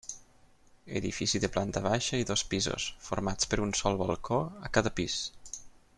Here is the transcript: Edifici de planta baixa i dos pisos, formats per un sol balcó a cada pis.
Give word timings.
Edifici 0.99 1.41
de 1.43 1.49
planta 1.57 1.83
baixa 1.87 2.21
i 2.21 2.25
dos 2.31 2.45
pisos, 2.53 2.89
formats 3.09 3.53
per 3.53 3.61
un 3.67 3.77
sol 3.83 4.01
balcó 4.01 4.41
a 4.69 4.73
cada 4.79 4.95
pis. 5.01 5.19